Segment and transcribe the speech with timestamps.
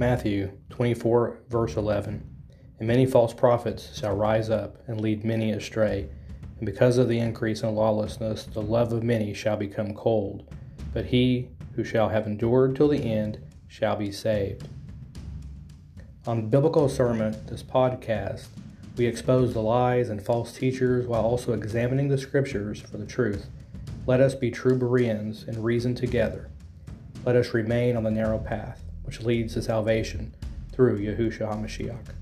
[0.00, 2.24] Matthew 24, verse 11
[2.78, 6.08] And many false prophets shall rise up and lead many astray.
[6.56, 10.54] And because of the increase in lawlessness, the love of many shall become cold.
[10.94, 14.68] But he who shall have endured till the end shall be saved.
[16.26, 18.46] On Biblical Discernment, this podcast,
[18.96, 23.48] we expose the lies and false teachers while also examining the scriptures for the truth.
[24.06, 26.48] Let us be true Bereans and reason together.
[27.26, 30.32] Let us remain on the narrow path which leads to salvation
[30.70, 32.14] through Yahushua HaMashiach.